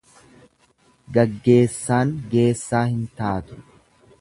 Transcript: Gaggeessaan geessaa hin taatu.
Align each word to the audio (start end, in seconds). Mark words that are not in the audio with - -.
Gaggeessaan 1.17 2.15
geessaa 2.35 2.85
hin 2.95 3.07
taatu. 3.21 3.63